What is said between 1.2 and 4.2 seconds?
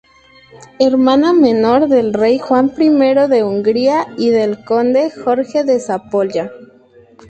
menor del rey Juan I de Hungría